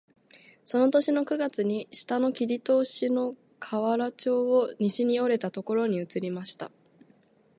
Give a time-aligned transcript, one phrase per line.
[0.65, 6.71] その年の九月に下の切り通しの河原町を西に折れたところに移りました